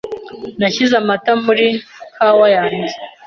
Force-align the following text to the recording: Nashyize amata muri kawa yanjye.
Nashyize 0.59 0.93
amata 1.01 1.31
muri 1.45 1.65
kawa 2.15 2.47
yanjye. 2.55 2.93